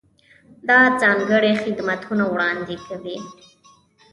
دا 0.69 0.79
ځانګړي 1.01 1.51
خدمتونه 1.63 2.23
وړاندې 2.33 2.75
کوي. 2.85 3.17